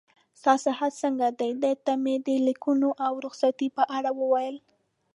ستا 0.39 0.53
صحت 0.65 0.91
څنګه 1.03 1.27
دی؟ 1.39 1.49
دې 1.63 1.73
ته 1.85 1.93
مې 2.03 2.15
د 2.27 2.29
لیکونو 2.47 2.89
او 3.05 3.13
رخصتۍ 3.25 3.67
په 3.77 3.83
اړه 3.97 4.11
وویل. 4.19 4.57